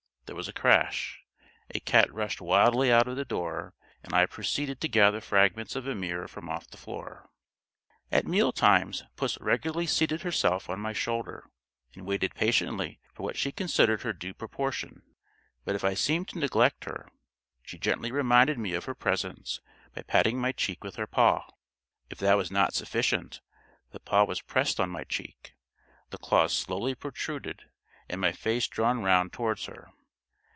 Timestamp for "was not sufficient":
22.37-23.41